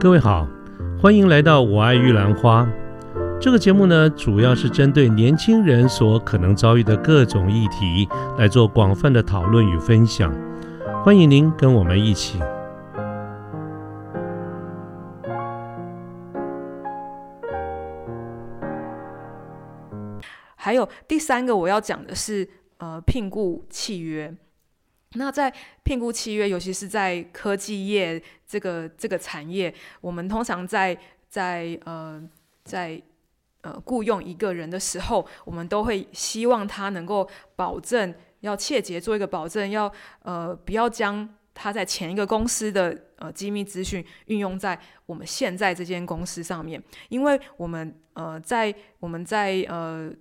[0.00, 0.48] 各位好，
[0.98, 2.62] 欢迎来到《我爱玉兰花》
[3.38, 8.08] 这个节目呢，主要是针对年轻人所可能遭遇的各种议题
[8.38, 10.34] 来做广泛的讨论与分享。
[11.04, 12.40] 欢迎您跟我们一起。
[20.56, 22.48] 还有第三个我要讲的是，
[22.78, 24.34] 呃，聘雇契约。
[25.14, 30.96] 那在聘雇契约，尤其是在科技业这个这个产业，我们通常在
[31.28, 32.22] 在呃
[32.62, 33.02] 在
[33.62, 39.92] 呃雇佣一个人的时候，我们都会希望他能够保证，要切结做一个保证，要
[40.22, 50.12] 呃不要将他在前一个公司的呃机密资讯运用在我们现在这间公司上面，因为我们呃在我们在呃。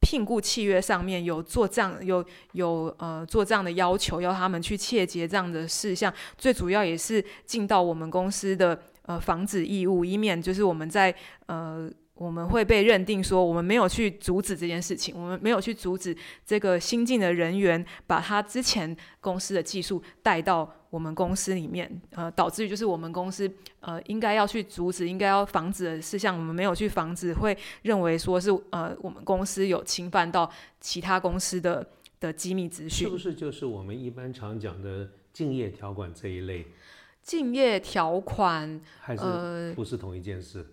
[0.00, 11.14] 聘雇契约上面有做这样有有呃做这样的要求，要他们去切结这样的事项，最主要也是尽到我们公司的呃防止义务，以免就是我们在
[11.46, 11.90] 呃。
[12.18, 31.86] 我们会被认定说，我们没有去阻止这件事情，我们没有去阻止这个新进的人员把他之前公司的技术带到我们公司里面，呃，导致于就是我们公司呃应该要去阻止、应该要防止的事项，我们没有去防止，会认为说是呃我们公司有侵犯到其他公司的
[32.18, 36.66] 的机密资讯，是不是就是我们一般常讲的竞业条款这一类？
[37.22, 40.66] 竞业条款还是不是同一件事？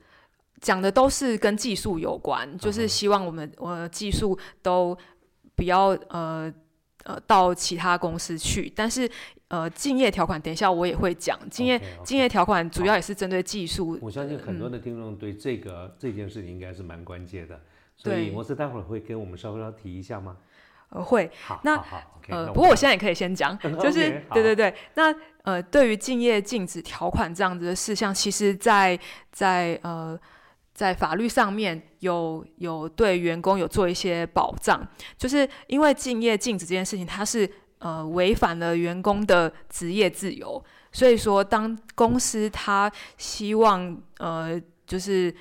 [0.61, 4.97] 讲的都是跟技术有关，就是希望我们呃技术都
[5.55, 6.51] 不要呃
[7.03, 8.71] 呃到其他公司去。
[8.75, 9.09] 但是
[9.47, 11.39] 呃，竞业条款，等一下我也会讲。
[11.51, 13.97] 竞业竞业条款主要也是针对技术。
[14.01, 17.61] 我相信很多的听众对这个这件事情应该是蛮关键的，
[17.95, 20.35] 所以摩斯待会儿会跟我们稍微要提一下吗？
[20.89, 21.29] 呃，会。
[21.43, 21.79] 好，那
[22.29, 24.73] 呃，不过我现在也可以先讲， 就是对对对。
[24.95, 28.99] 那呃，对于竞业禁止条款这样子的事项，其实，在
[29.31, 30.19] 在呃。
[30.75, 34.85] 在法律上面有有对员工有做一些保障，
[35.17, 37.49] 就是因为敬业禁止这件事情，它是
[37.79, 45.33] 呃违反了员工的职业自由，所以说当公司他希望呃就是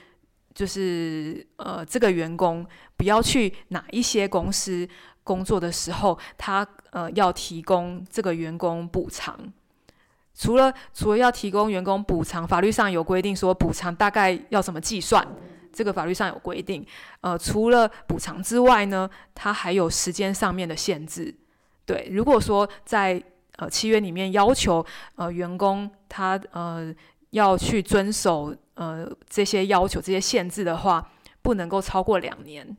[0.54, 2.64] 就是呃这个员工
[2.96, 4.88] 不要去哪一些公司
[5.24, 9.52] 工作的时候，他呃要提供这个员工补偿。
[10.34, 15.24] 除了除了要提供员工补偿，法律上有规定说补偿大概要怎么计算，
[15.72, 16.84] 这个法律上有规定。
[17.20, 21.32] 呃，除了补偿之外呢，它还有时间上面的限制。
[21.86, 23.22] 对，如果说在
[23.56, 24.84] 呃契约里面要求
[25.14, 26.92] 呃员工他呃
[27.30, 31.12] 要去遵守呃这些要求这些限制的话，
[31.42, 32.76] 不能够超过两年。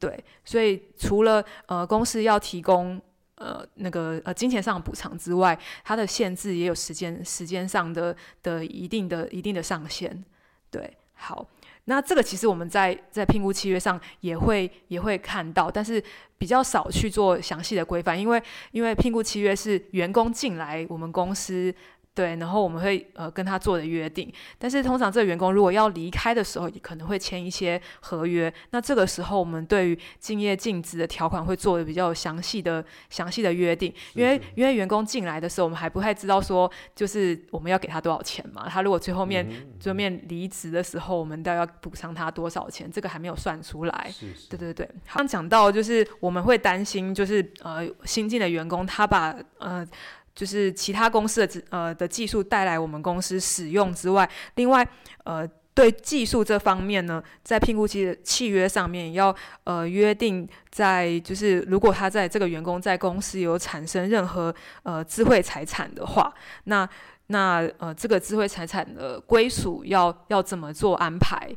[0.00, 3.00] 对，所以除了呃公司要提供。
[3.36, 10.24] 呃，那个呃，金钱上的补偿之外，它的限制也有时间时间上的的一定的一定的上限。
[10.70, 11.46] 对，好，
[11.84, 16.02] 那这个其实我们在在评估契约上也会也会看到，但是
[16.38, 18.42] 比较少去做详细的规范，因为
[18.72, 21.74] 因为评估契约是员工进来我们公司。
[22.16, 28.50] 对，然后我们会呃跟他做的约定，但是通常这个员工如果要离开的时候，可能会签一些合约。
[28.70, 38.66] 那这个时候，我们对于敬业禁止的条款会做的比较详细的详细的约定，因为因为员工进来的时候，我们还不太知道说就是我们要给他多少钱嘛。
[38.66, 39.46] 他如果最后面
[39.78, 44.10] 最后面离职的时候，我们都要补偿他多少钱，这个还没有算出来。
[44.48, 49.86] 对对对，刚讲到就是我们会担心，就是呃新进的员工他把呃。
[50.36, 54.86] 就是其他公司的呃的技术带来我们公司使用之外，另外
[55.24, 66.30] 呃对技术这方面呢，在聘雇期契约上面要呃约定，在就是如果他在这个员工在公司有产生任何呃智慧财产的话，
[66.64, 66.86] 那
[67.28, 71.48] 那呃这个智慧财产的归属要要怎么做安排？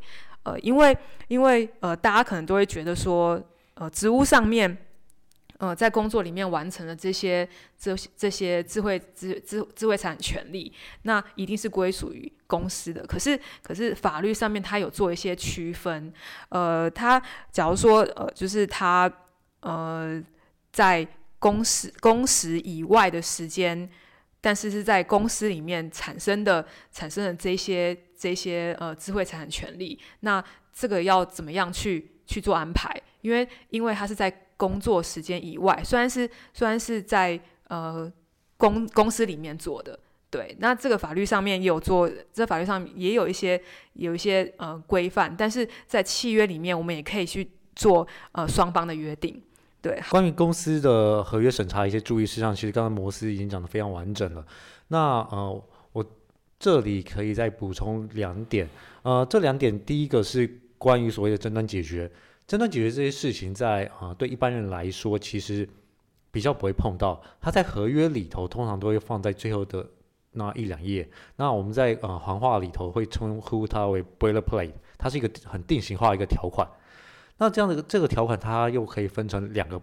[0.44, 0.98] 呃，因为
[1.28, 3.42] 因为呃大家可能都会觉得说
[3.74, 4.78] 呃职务上面。
[5.60, 7.48] 呃，在工作里面完成了这些
[7.78, 13.06] 这些这些智慧智智智慧财产权利，那一定是归属于公司的。
[13.06, 16.14] 可是可是法律上面它有做一些区分，
[16.48, 17.22] 呃，它
[17.52, 19.12] 假如说呃，就是它
[19.60, 20.24] 呃
[20.72, 21.06] 在
[21.40, 23.90] 工时工时以外的时间，
[24.40, 30.42] 但是是在公司里面产生的产生的这些这些呃智慧财产权利，那
[30.72, 32.90] 这个要怎么样去去做安排？
[33.20, 37.40] 因为因为它是在工作时间以外，虽然是虽然是在
[37.70, 38.12] 呃
[38.58, 39.98] 公公司里面做的，
[40.30, 43.60] 对，那这个法律上面也有做，这法律上也有一些
[43.94, 49.42] 有一些呃规范，但是在契约里面，我们也可以去做呃双方的约定。
[49.82, 54.46] 对，关于公司的合约审查一些注意事项，其实刚刚摩斯已经讲的非常完整了。
[54.90, 55.64] 那呃，
[55.94, 56.06] 我
[56.60, 58.68] 这里可以再补充两点，
[59.04, 62.12] 呃，这两点第一个是关于所谓的争端解决，
[62.50, 65.70] 争端解决这些事情在啊、对一般人来说其实
[66.32, 69.88] 比较不会碰到，它在合约里头通常都会放在最后的
[70.32, 76.68] 那一两页，那我们在呃行话里头会称呼它为 boilerplate，它是一个很定型化的一个条款。
[77.38, 79.80] 那这样的这个条款它又可以分成两个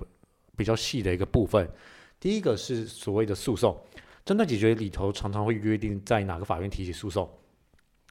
[0.57, 1.71] 比较细的一个部分，
[2.19, 3.81] 第一个是所谓的诉讼。
[4.25, 7.31] 争端解决里头常常会约定在哪个法院提起诉讼。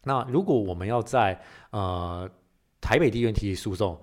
[0.05, 1.41] 那如果我们要在
[1.71, 2.29] 呃
[2.79, 3.99] 台北地院提起诉讼，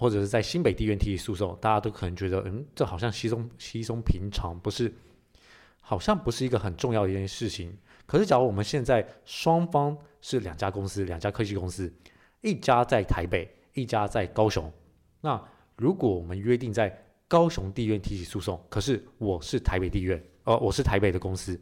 [0.00, 4.90] 或者是在新北地院提起诉讼，大家都可能觉得，嗯，这好像稀松稀松平常，不是，
[5.78, 7.76] 好像不是一个很重要的一件事情。
[8.06, 11.92] 可是，假如我们现在双方是两家公司，两家科技公司，
[12.40, 14.72] 一家在台北，一家在高雄，
[15.20, 15.38] 那
[15.76, 20.24] 如果我们约定在高雄地院提起诉讼，可是我是台北地院。
[20.44, 21.60] 呃，我是台北的公司，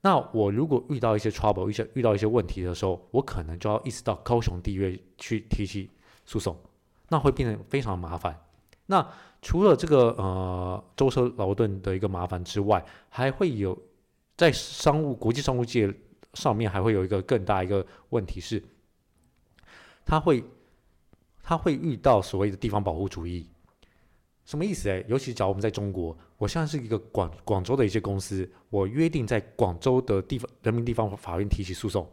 [0.00, 5.88] 那我如果遇到一些 trouble，一些遇到一些问题的时候，我可能就要一直到高雄地院去提起
[6.24, 6.58] 诉讼，
[7.10, 8.34] 那会变得非常麻烦。
[8.86, 9.06] 那
[9.42, 13.78] 除了这个呃舟车劳顿的一个麻烦之外，还会有
[14.36, 15.92] 在商务国际商务界
[16.34, 18.62] 上面还会有一个更大一个问题是，
[20.04, 20.42] 他会
[21.42, 23.48] 他会遇到所谓的地方保护主义。
[24.44, 24.90] 什么意思？
[24.90, 32.08] 哎，尤其假如我们在中国，我现在是一个广广州的一些公司，我约定在广州的地方人民地方法院提起诉讼。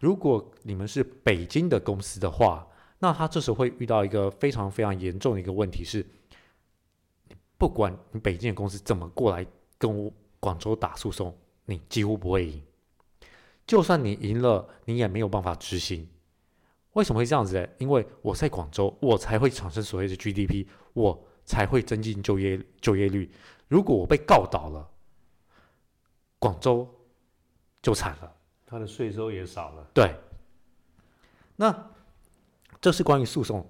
[0.00, 2.66] 如果你们是北京的公司的话，
[3.00, 6.06] 那他这时候会遇到一个非常非常严重的一个问题是，
[7.58, 9.44] 不管你北京的公司怎么过来
[9.76, 12.62] 跟我广州打诉讼，你几乎不会赢。
[13.66, 16.08] 就算你赢了，你也没有办法执行。
[16.92, 17.66] 为什么会这样子呢？
[17.78, 21.26] 因为我在广州，我才会产生所谓的 GDP，我。
[21.46, 23.28] 才会增进就业就业率。
[23.66, 24.88] 如果我被告倒了，
[26.38, 26.88] 广州
[27.82, 28.32] 就惨了，
[28.64, 29.90] 他的税收也少了。
[29.92, 30.14] 对，
[31.56, 31.72] 那
[32.80, 33.64] 这是关于诉讼。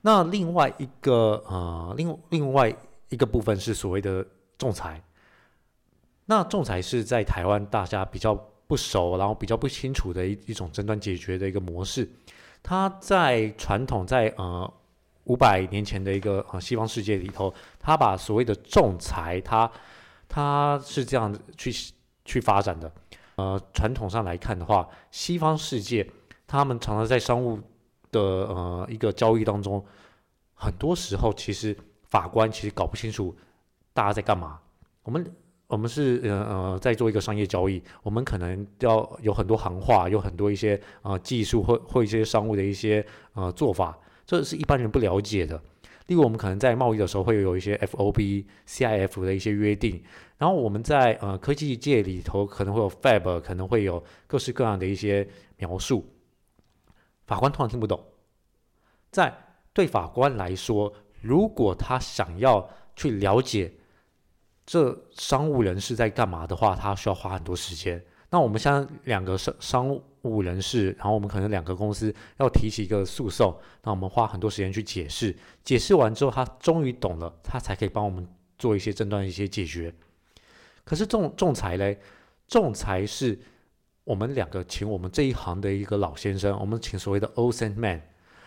[0.00, 2.74] 那另外一个呃，另另外
[3.08, 4.26] 一个部分是所谓的
[4.58, 5.02] 仲裁。
[6.26, 8.34] 那仲裁是在台湾大家比较
[8.66, 12.08] 不熟，然后比较不清楚的一一种争端解决的一个模式。
[12.62, 14.72] 它在传统在呃。
[15.28, 19.68] 五百年前的一个呃西方世界里头，它把所谓的仲裁，它
[20.28, 21.72] 它是这样去
[22.24, 22.88] 去发展的。
[23.34, 26.08] 呃，传统上来看的话，西方世界
[26.46, 27.58] 他们常常在商务
[28.16, 29.84] 的呃一个交易当中，
[30.54, 33.36] 很多时候其实法官其实搞不清楚
[33.92, 34.58] 大家在干嘛。
[35.02, 35.32] 我们
[35.66, 43.04] 我们是呃呃在做一个商业交易，我们可能要有很多行话，有很多一些呃技术或或一些商务的一些
[43.34, 43.98] 呃做法。
[44.24, 45.60] 这是一般人不了解的。
[46.08, 50.00] 例如，我们可能在贸易的时候会有一些 FOB、CIF 的一些约定，
[50.38, 55.26] 然后我们在呃科技界里头可能会有 FAB，可能会有各式各样的一些
[55.56, 56.06] 描述。
[57.26, 58.02] 法官通常听不懂。
[59.10, 59.36] 在
[59.72, 63.72] 对法官来说，如果他想要去了解
[64.64, 68.04] 这商务人士在干嘛的话，他需要花很多时间。
[68.30, 78.26] 那我们像两个商商务人士，然后我们可能两个公司要提起一个诉讼，那我们花很多时间去解释，解释完之后他终于懂了，他才可以帮我们
[78.58, 79.94] 做一些争端一些解决。
[80.84, 82.00] 可是仲仲裁嘞，
[82.48, 83.38] 仲裁是
[84.06, 88.00] 我们两个请我们这一行的一个老先生，我们请所谓的 old man，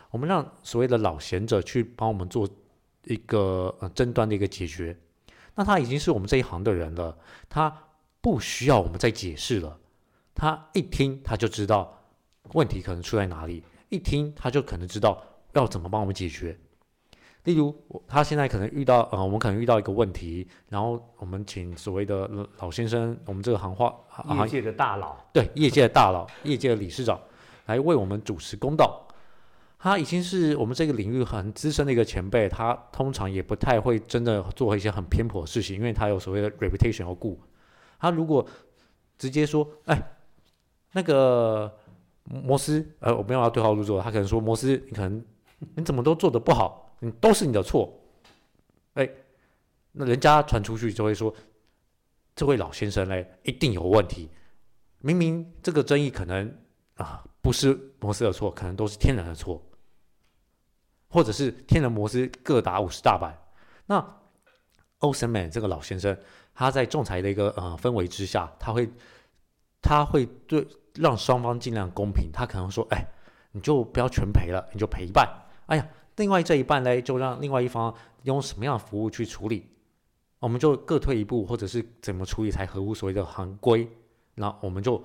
[0.09, 2.49] 我们让所谓的老贤者去帮我们做
[3.03, 4.97] 一个呃争端的一个解决。
[5.53, 7.15] 那他已经是我们这一行的人了，
[7.47, 7.83] 他。
[8.21, 9.79] 不需要我们再解释了，
[10.35, 12.03] 他一听他就知道
[12.51, 15.23] 问题可能出在哪里，一听他就可能知道
[15.53, 16.59] 要怎么帮我们解决。
[17.49, 17.73] 例如，
[18.07, 22.29] 他现在可能遇到呃，我们可能遇到一个问题，然后我们请所谓的
[22.59, 23.91] 老先生，我们这个行话
[24.37, 27.19] 业界的大佬，对业界的大佬、业界的理事长
[27.65, 29.03] 来为我们主持公道。
[29.79, 37.41] 他已经是我们这个领域很资深的一个前辈，他通常也不太会真的做一些很偏颇的事情，因为他有所谓的 reputation 要顾。
[37.99, 38.45] 他如果
[39.17, 39.99] 直接说：“哎，
[40.91, 41.73] 那个
[42.25, 45.25] 摩斯，呃，我没有要对号入座。”他可能说：“摩斯，你可能
[45.75, 47.93] 你怎么都做的不好，你都是你的错。”
[48.95, 49.09] 哎，
[49.91, 51.33] 那人家传出去就会说
[52.35, 54.29] ：“这位老先生嘞，一定有问题。
[54.99, 56.53] 明明这个争议可能
[56.95, 59.61] 啊不是摩斯的错，可能都是天然的错，
[61.09, 63.37] 或者是天然摩斯各打五十大板。”
[63.87, 64.21] 那
[64.99, 66.17] 欧森曼这个老先生。
[66.53, 68.91] 他在仲裁的一个呃氛围之下，他会
[69.81, 72.29] 他会对让双方尽量公平。
[72.33, 73.07] 他可能说：“哎，
[73.53, 75.25] 你就不要全赔了，你就赔一半。
[75.67, 75.87] 哎呀，
[76.19, 79.65] 另外这一半呢，就让另外一方用什么样的服务去处理，
[80.39, 83.89] 我们就各退一步，或者是怎么处理才合乎所谓的行规。
[84.35, 85.01] 那我们就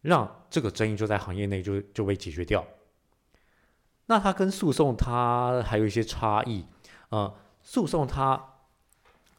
[0.00, 2.64] 让这个争议就在行业内就就被解决掉。
[4.06, 6.64] 那它跟诉讼它还有一些差异，
[7.10, 8.42] 呃，诉讼它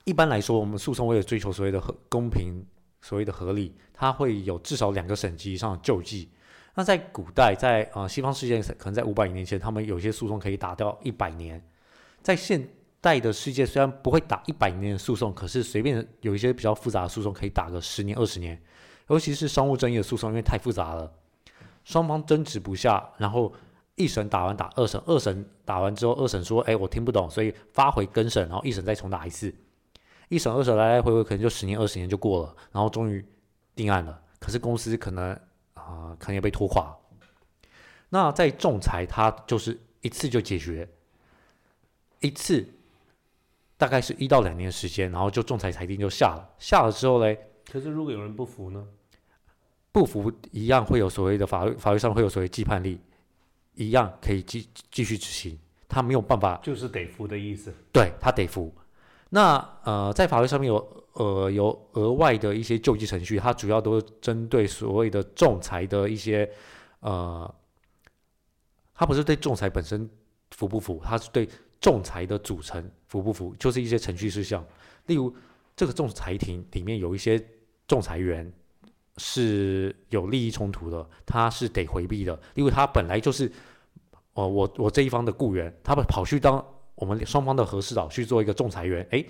[0.04, 2.64] 一般来说，我们诉讼为了追求所谓的合公平、
[3.02, 6.30] 所谓的合理，它会有至少两个省级以上的救济。
[6.78, 11.62] 那在古代，在呃西方世界，可能在五百年前，他们有些诉讼可以打掉一百年。
[12.22, 12.68] 在现
[13.00, 18.62] 代的世界，虽然不会打一百年的诉讼，可是随便有一些比较复杂的诉讼可以打个十年、二十年。
[19.08, 21.10] 尤其是商务争议的诉讼，因为太复杂了，
[21.86, 23.54] 双方争执不下，然后
[23.96, 29.54] 一审打完打二审，二审打完之后，二审说：“哎，我听不懂，所以发回更审，然后一审再重打一次。”
[30.28, 33.26] 一审、二审来来回回，可能就十年、二十年就过了，然后终于
[33.76, 34.20] 定案了。
[34.40, 35.40] 可是公司可能。
[35.86, 36.96] 啊，可能也被拖垮。
[38.10, 40.88] 那在仲裁，它就是一次就解决，
[42.20, 42.68] 一次
[43.78, 46.50] 大概是一到两年时间，然后就仲裁裁定就下了。
[46.60, 47.38] 下了之后嘞，
[47.72, 48.88] 可是如果有人不服呢？
[49.92, 53.00] 不服一样会有所谓的法律法律上会有所谓既判力，
[53.76, 55.58] 一样可以继继续执行。
[55.88, 57.74] 他没有办法，就是得服的意思。
[57.94, 58.74] 对他得服。
[59.30, 66.50] 那呃，在法律上面有呃有额外的一些救济程序，它主要都是针对所谓的仲裁的一些
[67.00, 67.54] 呃，
[68.94, 70.10] 它不是对仲裁本身
[70.52, 71.50] 服不服，它是对
[71.82, 74.64] 仲裁的组成服不服，就是一些程序事项。
[75.08, 75.36] 例如，
[75.76, 77.44] 这个仲裁庭里面有一些
[77.88, 78.50] 仲裁员
[79.18, 83.52] 是有利益冲突的，他是得回避的，因为他本来就是
[84.34, 86.64] 哦，我我这一方的雇员，他们跑去当。
[86.96, 89.24] 我们双方的和事佬去做一个仲裁员，哎，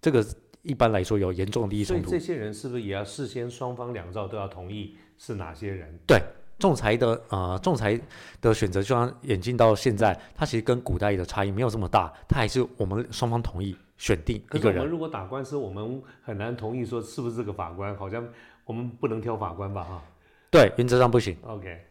[0.00, 0.24] 这个
[0.62, 2.08] 一般来说有严重的利益冲突。
[2.08, 5.98] 所以这些人是不是也要事先双方两造都要同意是哪些人？
[6.06, 6.22] 对，
[6.60, 8.00] 仲裁的呃，仲裁
[8.40, 14.78] 的选择，就像演进到现在，它其实跟古代的差异没有这么大，它还是我们双方同意选定一个人。
[14.78, 18.24] 我们如果打官司，我们很难同意说是不是这个法官，好像
[18.64, 19.82] 我们不能挑法官吧？
[19.82, 20.02] 哈，
[20.50, 21.36] 对，原则上不行。
[21.42, 21.84] OK，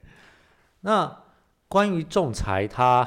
[0.80, 1.24] 那
[1.68, 3.06] 关于仲裁，它。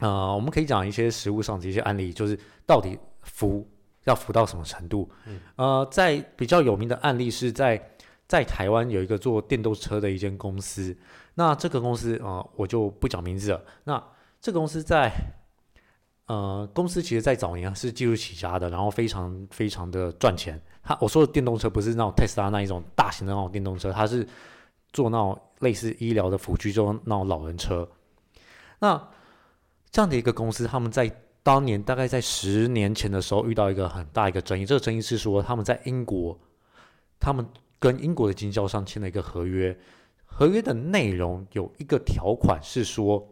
[0.00, 3.68] 呃，我们可以讲一些实物上的一些案例，就是到底服
[4.04, 5.10] 要服到什么程度？
[5.56, 7.90] 呃，在比较有名的案例是在
[8.26, 10.96] 在台湾有一个做电动车的一间公司，
[11.34, 13.64] 那这个公司啊，我就不讲名字了。
[13.84, 14.02] 那
[14.40, 15.12] 这个公司在
[16.26, 20.60] 呃，公司其实在早年是技术起家的，然后非常非常的赚钱。
[20.82, 24.26] 他我说的电动车不是那种特斯拉那一种大型的那种电动车，它是
[24.92, 27.88] 做那种类似医疗的辅具，就那种老人车。
[28.78, 29.08] 那
[29.90, 31.10] 这样的一个公司，他们在
[31.42, 34.66] 当年大概在十年前的时候遇到一个很大一个争议。
[34.66, 36.38] 这个争议是说，他们在英国，
[37.18, 37.46] 他们
[37.78, 39.76] 跟英国的经销商签了一个合约，
[40.26, 43.26] 合约的内容有一个条款是说，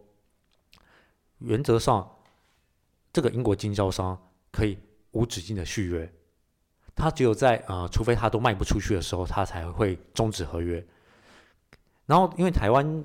[1.39, 2.11] 原则上
[3.13, 4.19] 这个英国经销商
[4.51, 4.79] 可以
[5.11, 6.11] 无止境的续约，
[6.95, 10.83] 他只有在呃，除非他都卖不出去的时候，他才会终止合约。
[12.07, 13.05] 然后，因为台湾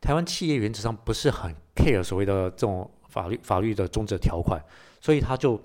[0.00, 1.52] 台湾企业原则上不是很。
[1.76, 4.60] Care 所谓的这种法律法律的终止条款，
[5.00, 5.60] 所以他就，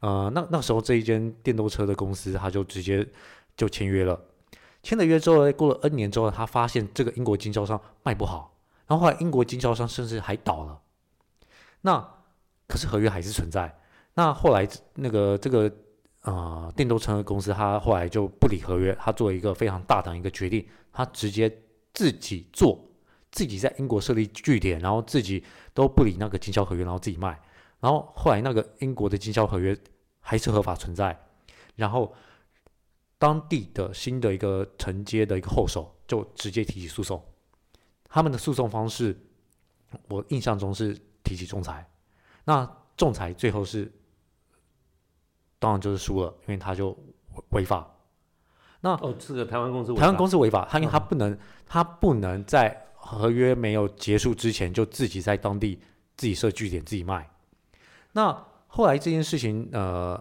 [0.00, 3.04] 呃，那那时候这一间电动车的公司，他就直接
[3.56, 4.20] 就签约了。
[4.82, 8.54] 签了约之后，过了 N 年之后，他发现这个英国经销商卖不好，
[8.86, 10.78] 然后后来英国经销商甚至还倒了。
[11.80, 12.06] 那
[12.68, 13.74] 可是合约还是存在。
[14.14, 15.72] 那后来那个这个
[16.22, 21.50] 呃电动车公司，他后来就不理合约，他做一个非常大胆一个决定，他直接
[21.92, 22.78] 自己做。
[23.34, 27.36] 自己在英国设立据点，然后自己都不理那个经销合约，然后自己卖。
[27.80, 29.76] 然后后来那个英国的经销合约
[30.20, 31.18] 还是合法存在。
[31.74, 32.14] 然后
[33.18, 37.20] 当地的新的一个承接的一个后手就直接提起诉讼。
[38.04, 39.18] 他们的诉讼方式，
[40.08, 41.84] 我印象中是提起仲裁。
[42.44, 42.64] 那
[42.96, 43.92] 仲裁最后是
[45.58, 46.96] 当然就是输了，因为他就
[47.48, 47.92] 违法。
[48.80, 51.36] 那哦，这个台湾公司台湾公司违法，他因为他不能，
[51.66, 52.80] 他不能在。
[53.06, 55.78] 合约没有结束之前，就自己在当地
[56.16, 57.30] 自己设据点，自己卖。
[58.12, 60.16] 那后来这件事情，呃，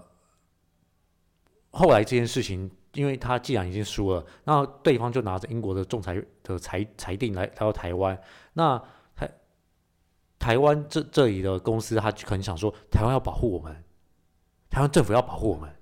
[1.71, 8.21] 后来这件事情，因为他既然已经输了，那对方就拿着英国的仲裁的裁裁定来来到台湾。
[8.51, 8.77] 那
[9.15, 9.31] 台
[10.37, 13.81] 台湾这这里的公司，他可能想说，台湾要保护我们，
[14.69, 15.73] 台湾政府要保护我们，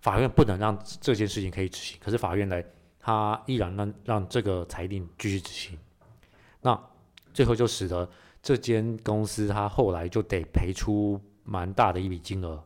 [0.00, 1.96] 法院不能让这件事情可以执行。
[2.02, 2.64] 可是法院来。
[3.06, 5.78] 他依然让让这个裁定继续执行，
[6.60, 6.76] 那
[7.32, 8.10] 最后就使得
[8.42, 12.60] 这间公司他后来就得赔出蛮大的一笔金额。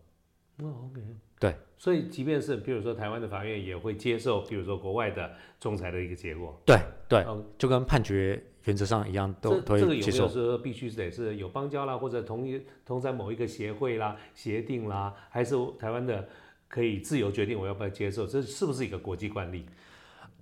[0.63, 1.03] 哦，OK，
[1.39, 6.59] 对，所以即便是比如说台湾的法院也会接受，比如说国外的仲裁的一个结果。
[6.65, 7.23] 对对，
[7.59, 10.27] 就跟判决原则上一样，都都会接受。
[10.27, 16.27] 这个有没有说必须得是有邦交啦，或者同一同在某一个协会啦、协定啦，还是台湾的
[16.67, 18.27] 可以自由决定我要不要接受？
[18.27, 19.67] 这是不是一个国际惯例？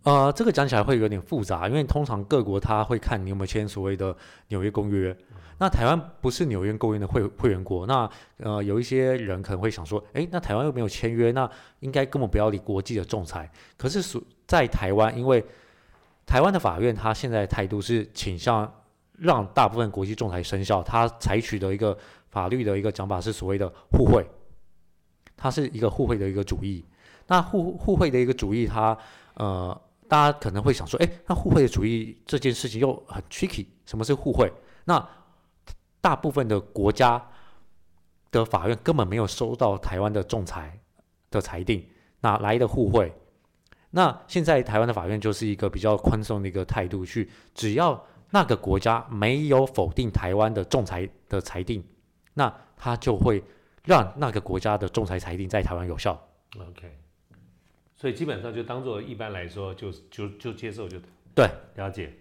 [0.04, 4.16] 呃，这个讲起来会有点复杂，因为通常各国他会看你有没有签所谓的
[4.48, 5.14] 纽约公约。
[5.60, 11.50] 那台湾不是纽约公约的会会员国，那呃有一些人可能会想说，诶，那台湾又没有签约，那
[11.80, 13.50] 应该根本不要理国际的仲裁。
[13.76, 15.44] 可是属在台湾，因为
[16.24, 18.72] 台湾的法院他现在的态度是倾向
[19.12, 21.98] 让大部分国际仲裁生效，他采取的一个
[22.30, 24.24] 法律的一个讲法是所谓的互惠，
[25.36, 26.84] 它是一个互惠的一个主义。
[27.26, 28.96] 那互互惠的一个主义，它
[29.34, 29.78] 呃。
[30.08, 33.66] 大家可能会想说，哎，那互惠主义这件事情又很 tricky。
[33.84, 34.52] 什么是互惠？
[34.84, 35.08] 那
[36.00, 37.24] 大部分的国家
[38.30, 40.80] 的法院根本没有收到台湾的仲裁
[41.30, 41.86] 的裁定，
[42.20, 43.12] 哪来的互惠？
[43.90, 51.82] 那现在台湾的法院就是一个比较宽松的一个态度，去只要那个国家没有否定台湾的仲裁的裁定，
[52.34, 53.42] 那他就会
[53.84, 56.18] 让那个国家的仲裁裁定在台湾有效。
[56.58, 56.98] OK。
[57.98, 60.96] 所以基本上就当做一般来说，就就就接受就
[61.34, 62.12] 对，了解，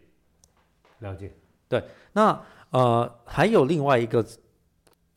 [0.99, 1.31] 了解，
[1.69, 1.83] 对。
[2.13, 2.41] 那
[2.71, 4.25] 呃，还有另外一个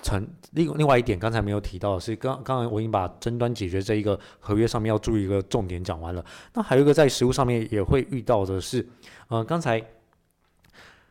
[0.03, 6.23] 层，另另外一点，刚才没有提到的是，刚刚才我已经把争端解决这一个合约上面要注意一个重点讲完了。
[6.53, 8.87] 那还有一个在实物上面也会遇到的是，
[9.29, 9.83] 呃，刚才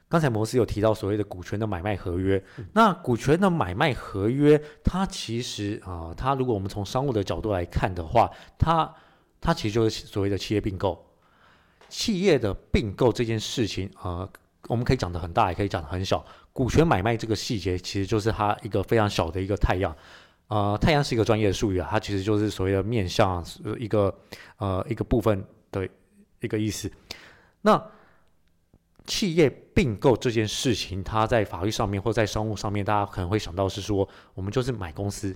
[0.08, 2.44] 刚才摩斯有提到所谓的股权的买卖合约。
[2.74, 8.92] 那股权的买卖合约，它其实啊，它如果我们从商务的角度来看的话，它
[9.42, 11.06] 它其实就是所谓的企业并购，
[11.88, 14.30] 企业的并购这件事情，呃，
[14.68, 16.24] 我们可以讲的很大，也可以讲的很小。
[16.52, 19.96] 股权买卖这个细节，其实就是它一个非常小的一个太阳。
[20.50, 23.44] 呃，太阳是一个专业的术语啊，它其实就是所谓的面向
[23.78, 24.14] 一个
[24.58, 25.88] 呃一个部分的
[26.42, 26.92] 一个意思。
[27.62, 27.82] 那
[29.06, 35.34] 企业并购这件事情，它在法律上面或在商务上面，大家可能会想到是说，我们就是买公司，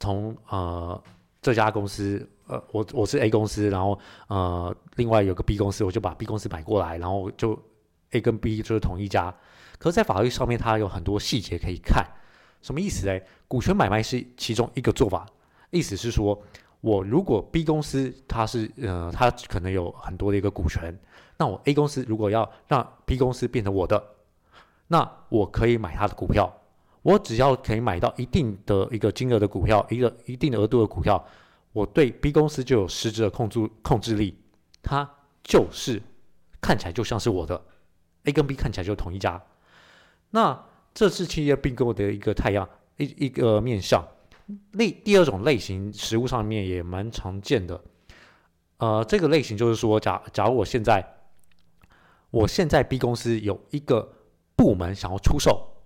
[0.00, 1.00] 从呃
[1.40, 2.28] 这家公司。
[2.48, 7.58] 呃，我我是 A 公司，然后呃，另外有个 B 公司，我就把 B 公司买过来，然后就
[8.10, 9.34] A 跟 B 就是同一家。
[9.78, 12.04] 可是，在法律上面，它有很多细节可以看。
[12.60, 13.22] 什么意思嘞？
[13.46, 15.24] 股权买卖是其中一个做法，
[15.70, 16.42] 意思是说，
[16.80, 20.98] 我如果 B 公司它是呃，它可能有很多的一个股权，
[21.36, 24.02] 那我 A 公司如果要让 B 公司变成我的，
[24.88, 26.52] 那我可以买它的股票，
[27.02, 31.24] 我只要可以买到一定的一个金额的股票，一个一定额度的股票。
[31.72, 34.38] 我对 B 公司就有实质的控制控制力，
[34.82, 35.08] 它
[35.42, 36.02] 就是
[36.60, 37.62] 看起来就像是我的
[38.24, 39.42] A 跟 B 看起来就同一家，
[40.30, 44.06] 那这是企业并购的一个太阳一一个面向。
[44.72, 47.78] 类第二种类型，实物上面也蛮常见的。
[48.78, 51.06] 呃，这个类型就是说，假假如我现在
[52.30, 54.10] 我现在 B 公司有一个
[54.56, 55.82] 部门想要出售，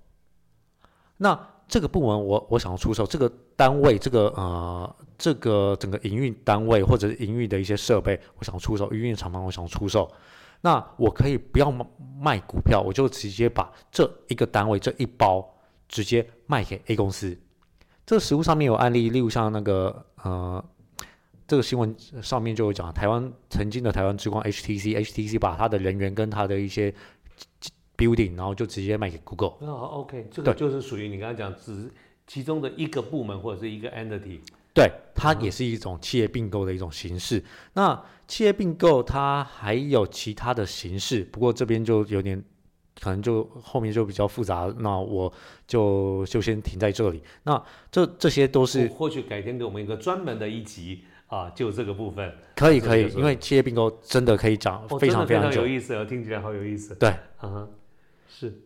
[1.16, 4.96] 那这个部门我我想要出售这个单位，这个呃。
[5.18, 10.10] 这个整个营运单位或者是营运的一些设备，我想出售；营运厂房我想出售，
[10.62, 11.70] 那我可以不要
[12.18, 15.48] 卖股票，我就直接把这一个单位这一包
[15.88, 17.38] 直接卖给 A 公司。
[18.04, 20.64] 这个实物上面有案例，例如像那个呃，
[21.46, 26.92] 这个新闻上面就有讲，台湾曾经的台湾之光 HTC，HTC 把它的人员跟它的一些
[28.02, 29.54] building，然后就直接卖给 Google。
[29.60, 31.90] 那 OK，这个就是属于你刚才讲只
[32.26, 34.40] 其中的一个部门或者是一个 entity。
[34.74, 37.44] 对，它也是一种企业并购的一种形式。
[37.74, 42.42] 那企业并购它还有其他的形式，不过这边就有点
[42.98, 45.30] 可能就后面就比较复杂，那我
[45.66, 47.22] 就就先停在这里。
[47.42, 56.94] 那这这些都是或许改天给我们一个专门的一集啊，就这个部分可以可以，因为企业并购真的可以讲非常非常有意思，听起来好有意思。
[56.94, 57.68] 对，嗯，
[58.38, 58.62] 是。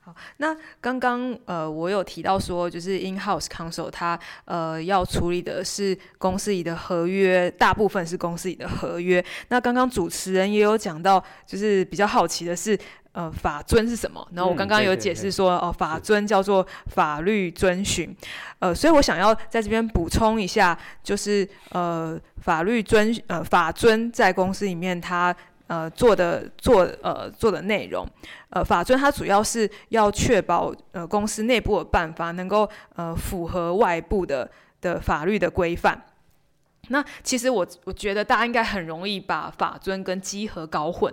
[0.00, 9.24] 好，那刚刚呃，我有提到说，就是 in house counsel 他呃要处理的是公司里的合约，大部分是公司里的合约。
[9.48, 12.78] 那刚刚主持人也有讲到，就是比较好奇的是，
[13.10, 14.24] 呃，法尊是什么？
[14.32, 18.16] 然后我刚刚有解释说，哦，法尊叫做法律遵循。
[18.60, 25.34] 呃，所以我想要在这边补充一下，就是呃，法律遵呃法尊在公司里面它。
[25.68, 28.06] 呃，做的做呃做的内容，
[28.50, 34.48] 呃，法尊它主要是要确保呃公司内部的办法能够呃符合外部的
[34.80, 36.00] 的法律的规范。
[36.88, 41.12] 那其实我我觉得大家应该很容易把法尊跟稽核搞混，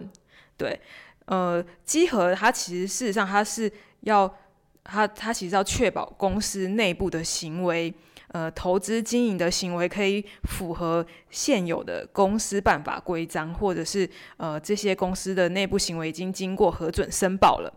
[0.55, 0.79] 对，
[1.25, 4.31] 呃，稽核它其实事实上它是要
[4.83, 7.91] 它它其实要确保公司内部的行为。
[8.33, 17.71] 呃，投资经营的行为可以符合现有的公司办法规章，或者是呃这些公司的内部行为已经经过核准申报了。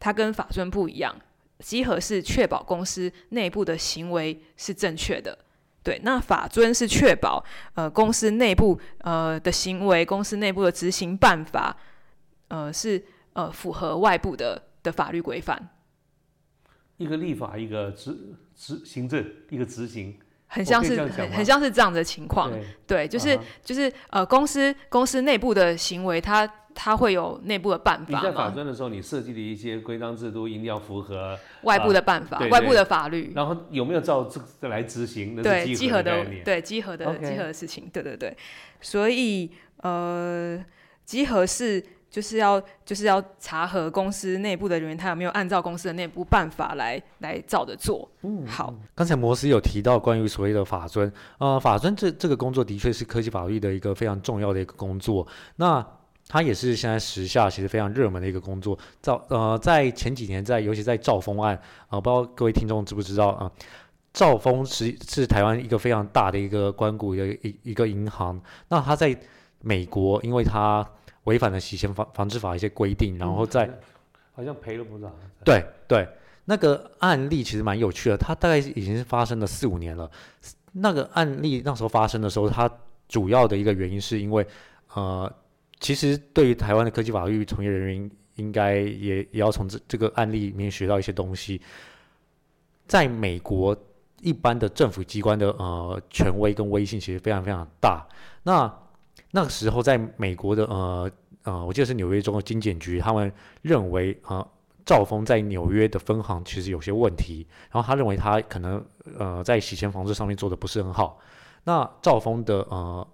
[0.00, 1.14] 它跟法尊不一样，
[1.60, 5.38] 稽核是确保公司内部的行为是正确的，
[5.84, 11.76] 对，那法遵是确保呃公司内部呃的行为，公司内部的执行办法，
[12.48, 13.00] 呃是
[13.34, 15.70] 呃符合外部的的法律规范。
[16.96, 18.16] 一个立法，一个执
[18.54, 22.52] 执行政，一个执行，很像是很很像是这样的情况。
[22.86, 28.16] 对，就是就是呃公司公司内部的行为，它它会有内部的办法。
[28.16, 33.32] 你在法专的时候，你设计的一些规章制度，一定要符合外部的办法、外部的法律。
[33.34, 34.30] 然后有没有照
[34.60, 35.42] 这来执行？
[35.42, 38.36] 对，集合的对集合的集合的事情，对对对。
[38.80, 40.64] 所以呃，
[41.04, 41.84] 集合是。
[42.14, 48.08] 就是要就是要查核公司内部的人员，他有没有按照公司的内部办法来来照着做。
[48.22, 48.72] 嗯，好。
[48.94, 55.26] 刚才摩斯有提到关于所谓的法尊，呃，法尊这这个工作的确是科技法律的一个非常重要的一个工作。
[55.56, 55.84] 那
[56.28, 58.78] 它也是现在时下其实非常热门的一个工作。
[59.02, 63.50] 赵呃，在前几年，在尤其在兆丰案啊，不知道各位听众知不知道啊？
[64.12, 68.40] 兆丰是是台湾一个非常大的一个关谷的一一个银行。
[68.68, 69.18] 那它在
[69.62, 70.88] 美国，因为它
[71.24, 73.68] 违反了洗钱防防治法一些规定，然后再
[74.32, 75.12] 好像赔了不少。
[75.44, 76.08] 对对，
[76.44, 80.10] 那个案例其实蛮有趣的，它大概已经是发生了四五年了。
[80.72, 82.70] 那个案例那时候发生的时候，它
[83.08, 84.46] 主要的一个原因是因为，
[84.94, 85.32] 呃，
[85.80, 91.60] 其实对于台湾的科技法律从业人员，应该也也要从这这个案例里面学到一些东西。
[92.86, 93.76] 在美国，
[94.20, 98.06] 一般的政府机关的呃权威跟威信其实非常非常大。
[98.42, 98.70] 那
[99.30, 101.10] 那个时候，在美国的呃
[101.42, 104.46] 呃，我记得是纽约州的金检局，他们认为啊，
[104.86, 108.84] 兆丰在纽约的分行其实有些问题，然后他认为他可能
[109.18, 111.18] 呃在洗钱防治上面做的不是很好。
[111.64, 113.06] 那兆丰的呃，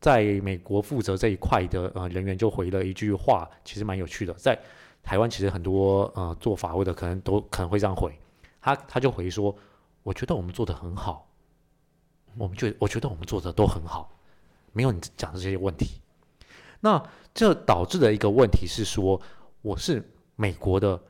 [0.00, 4.58] 在美国负责这一块的呃人员就回了一句话，其实蛮有趣的，在
[5.02, 8.12] 台湾其实很多呃做法务的可能都可能会这样回，
[8.60, 9.54] 他他就回说，
[10.02, 11.26] 我觉得我们做的很好，
[12.36, 14.10] 我们觉我觉得我们做的都很好。
[14.78, 16.00] 没有你讲的这些问题，
[16.78, 17.02] 那
[17.34, 19.20] 这导致的一个问题是说，
[19.60, 20.00] 我是
[20.36, 21.02] 美国的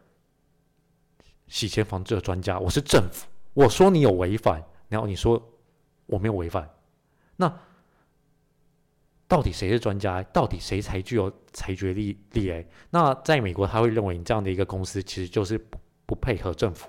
[1.49, 5.39] 洗钱防治的专家，我是政府，我说你有违反，然后你说
[6.07, 6.67] 我没有违反，
[7.37, 7.61] 那
[9.27, 10.23] 到底谁是专家？
[10.23, 12.51] 到底谁才具有裁决力力？
[12.51, 16.89] 哎，那在美国他会认为你这样的一个公司其实就是不不配合政府，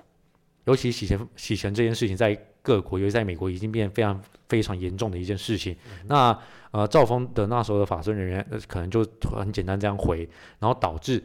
[0.64, 6.38] 尤其洗钱洗钱这件事情在各国，尤其在美国已经变非常非常严重的一件事情，那。
[6.72, 9.04] 呃，赵峰的那时候的法政人员，呃，可能就
[9.36, 10.18] 很简单这样回，
[10.60, 11.20] 然后导致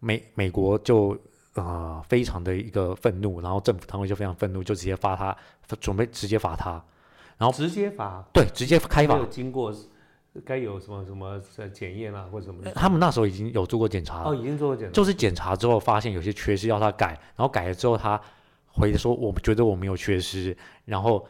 [0.00, 1.18] 美美国就
[1.54, 5.34] 啊非常的一个愤怒，然后政府单位就非常愤怒，就直接发他，
[5.80, 6.72] 准备直接罚他，
[7.38, 9.74] 然后直接罚，对，直接开罚，经过
[10.44, 11.40] 该有什么什么
[11.72, 12.70] 检验啊或者什么？
[12.72, 18.20] 他们那时候已经有做过检查，哦，已经做过检查，就是检查之后发现有些缺失要他改，然后改了之后他
[18.74, 21.26] 回说，我觉得我没有缺失，然后。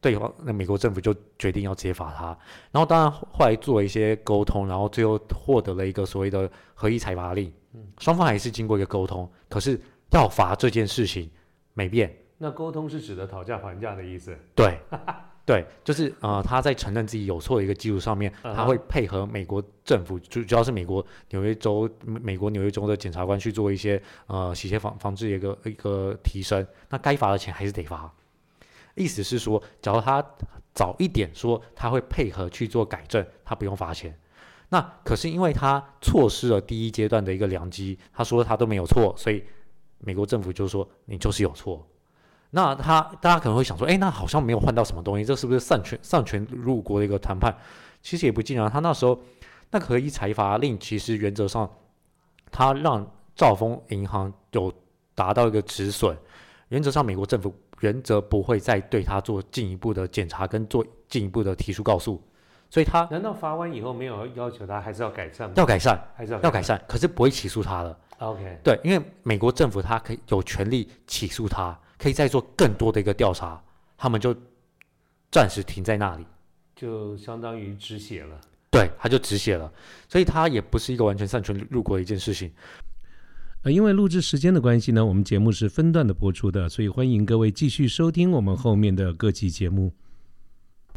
[0.00, 2.26] 对方那美国政府就决定要揭发他，
[2.70, 7.52] 然后当然后来做一些沟通，然后最后获得了一个所谓的合议裁罚令。
[7.74, 9.76] 嗯，双方还是经过一个沟通，可是
[10.12, 11.28] 要罚这件事情
[11.74, 12.16] 没变。
[12.38, 14.38] 那沟通是指的讨价还价的意思？
[14.54, 14.78] 对，
[15.48, 26.66] 对，就是呃他在承认自己有错的一个基础上面，他会配合美国政府，主主要是美国纽约州美国纽约州的检察官去做一些呃洗钱防防治一个一个提升。
[26.90, 28.12] 那该罚的钱还是得罚。
[28.94, 30.22] 意思是说，假如他
[30.74, 34.14] 早一点说他会配合去做改正，他不用罚钱。
[34.68, 39.42] 那可是因为他错失了第一阶段的一个良机，他说他都没有错，所以
[40.00, 41.88] 美国政府就说你就是有错。
[42.50, 47.54] 那他大家可能会想说，哎，那好像没有换到什么东西，这是不是丧权丧权入国的一个谈判？
[48.02, 48.70] 其实也不尽然。
[48.70, 49.18] 他那时候
[49.70, 51.68] 那可以财阀令，其实原则上
[52.50, 54.72] 他让兆丰银行有
[55.14, 56.16] 达到一个止损。
[56.68, 57.54] 原则上，美国政府。
[57.80, 62.20] 原则不会再对他做进一步的检查跟做进一步的提出告诉，
[62.68, 65.54] 所以他难道罚完以后没有要求他还是要改善吗？
[65.56, 66.82] 要改善，还是要要改善？
[66.88, 67.96] 可是不会起诉他了。
[68.18, 73.62] OK，对，因为美国政府他可以有权利起诉他，可以再做更多的一个调查，
[73.96, 74.34] 他们就
[75.30, 76.24] 暂时停在那里，
[76.76, 78.40] 就相当于止血了。
[78.70, 79.72] 对，他就止血了，
[80.08, 82.52] 所以他也不是一个完全擅权入国的一件事情。
[83.62, 89.92] 呃，因为录制时间的关系呢，我们节目是分段的播出的，所以欢迎各位继续收听我们后面的各期节目。